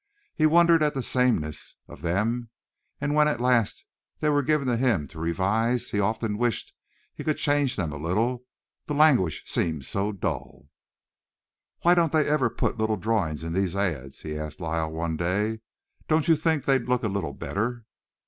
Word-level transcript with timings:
He 0.33 0.47
wondered 0.47 0.81
at 0.81 0.95
the 0.95 1.03
sameness 1.03 1.75
of 1.87 2.01
them, 2.01 2.49
and 2.99 3.13
when, 3.13 3.27
at 3.27 3.39
last, 3.39 3.85
they 4.19 4.29
were 4.29 4.41
given 4.41 4.67
to 4.67 4.75
him 4.75 5.07
to 5.09 5.19
revise 5.19 5.91
he 5.91 5.99
often 5.99 6.39
wished 6.39 6.73
he 7.13 7.23
could 7.23 7.37
change 7.37 7.75
them 7.75 7.91
a 7.93 7.97
little. 7.97 8.43
The 8.87 8.95
language 8.95 9.43
seemed 9.45 9.85
so 9.85 10.11
dull. 10.11 10.69
"Why 11.83 11.93
don't 11.93 12.11
they 12.13 12.27
ever 12.27 12.49
put 12.49 12.79
little 12.79 12.97
drawings 12.97 13.43
in 13.43 13.53
these 13.53 13.75
ads?" 13.75 14.21
he 14.23 14.35
asked 14.39 14.59
Lyle 14.59 14.91
one 14.91 15.17
day. 15.17 15.59
"Don't 16.07 16.27
you 16.27 16.35
think 16.35 16.65
they'd 16.65 16.89
look 16.89 17.03
a 17.03 17.07
little 17.07 17.33
better?" 17.33 17.85